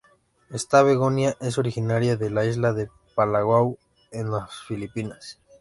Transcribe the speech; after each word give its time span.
Esta 0.49 0.81
begonia 0.81 1.37
es 1.39 1.59
originaria 1.59 2.17
de 2.17 2.31
la 2.31 2.43
Isla 2.45 2.73
de 2.73 2.89
Palawan 3.13 3.77
en 4.11 4.31
las 4.31 4.51
Filipinas. 4.63 5.39